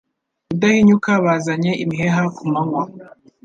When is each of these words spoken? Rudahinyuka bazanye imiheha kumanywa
Rudahinyuka 0.49 1.11
bazanye 1.25 1.71
imiheha 1.83 2.23
kumanywa 2.35 2.83